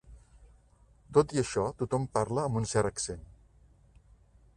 Tot 1.17 1.35
i 1.35 1.41
això, 1.41 1.65
tothom 1.81 2.07
parla 2.15 2.47
amb 2.47 2.57
un 2.61 2.65
cert 2.73 2.91
accent. 2.93 3.21